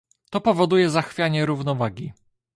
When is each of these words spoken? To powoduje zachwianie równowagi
To 0.29 0.41
powoduje 0.41 0.89
zachwianie 0.89 1.45
równowagi 1.45 2.13